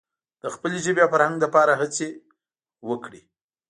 [0.41, 2.07] د خپلې ژبې او فرهنګ لپاره هڅې
[2.89, 3.21] وکړي.